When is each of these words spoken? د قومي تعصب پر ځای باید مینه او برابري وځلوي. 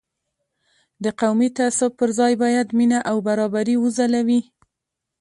د 1.03 1.05
قومي 1.19 1.49
تعصب 1.57 1.91
پر 1.99 2.09
ځای 2.19 2.33
باید 2.43 2.67
مینه 2.77 2.99
او 3.09 3.17
برابري 3.27 3.75
وځلوي. 3.79 4.41